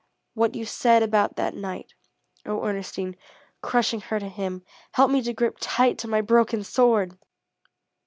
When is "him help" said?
4.29-5.11